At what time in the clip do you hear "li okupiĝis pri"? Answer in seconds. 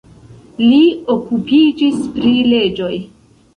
0.61-2.35